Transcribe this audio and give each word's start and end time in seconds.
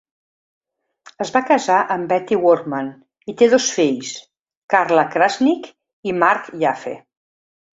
Es 1.25 1.31
va 1.35 1.41
casar 1.49 1.75
amb 1.95 2.09
Betty 2.13 2.39
Workman 2.45 2.89
i 3.33 3.37
té 3.43 3.51
dos 3.53 3.67
fills: 3.75 4.15
Carla 4.75 5.07
Krasnick 5.17 5.71
i 6.13 6.17
Mark 6.25 6.51
Yaffe. 6.65 6.97